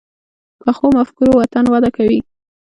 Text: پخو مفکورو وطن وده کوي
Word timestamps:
پخو 0.61 0.87
مفکورو 0.97 1.31
وطن 1.39 1.65
وده 1.69 1.89
کوي 1.97 2.19